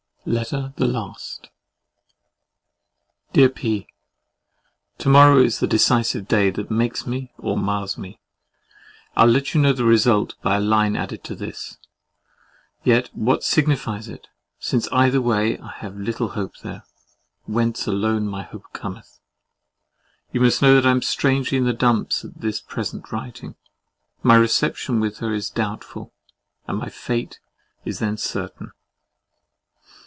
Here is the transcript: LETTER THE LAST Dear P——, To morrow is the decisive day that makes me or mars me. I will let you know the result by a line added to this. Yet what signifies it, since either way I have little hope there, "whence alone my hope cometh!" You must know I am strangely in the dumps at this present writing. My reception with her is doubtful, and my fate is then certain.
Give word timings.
LETTER 0.23 0.71
THE 0.77 0.85
LAST 0.85 1.49
Dear 3.33 3.49
P——, 3.49 3.87
To 4.99 5.09
morrow 5.09 5.39
is 5.39 5.59
the 5.59 5.65
decisive 5.65 6.27
day 6.27 6.51
that 6.51 6.69
makes 6.69 7.07
me 7.07 7.33
or 7.39 7.57
mars 7.57 7.97
me. 7.97 8.19
I 9.15 9.25
will 9.25 9.31
let 9.31 9.55
you 9.55 9.61
know 9.61 9.73
the 9.73 9.83
result 9.83 10.35
by 10.43 10.57
a 10.57 10.59
line 10.59 10.95
added 10.95 11.23
to 11.23 11.33
this. 11.33 11.79
Yet 12.83 13.09
what 13.15 13.43
signifies 13.43 14.07
it, 14.07 14.27
since 14.59 14.87
either 14.91 15.19
way 15.19 15.57
I 15.57 15.71
have 15.79 15.97
little 15.97 16.29
hope 16.29 16.55
there, 16.59 16.83
"whence 17.45 17.87
alone 17.87 18.27
my 18.27 18.43
hope 18.43 18.71
cometh!" 18.73 19.19
You 20.31 20.41
must 20.41 20.61
know 20.61 20.77
I 20.77 20.91
am 20.91 21.01
strangely 21.01 21.57
in 21.57 21.65
the 21.65 21.73
dumps 21.73 22.23
at 22.23 22.41
this 22.41 22.61
present 22.61 23.11
writing. 23.11 23.55
My 24.21 24.35
reception 24.35 24.99
with 24.99 25.17
her 25.17 25.33
is 25.33 25.49
doubtful, 25.49 26.13
and 26.67 26.77
my 26.77 26.89
fate 26.89 27.39
is 27.85 27.97
then 27.97 28.17
certain. 28.17 28.73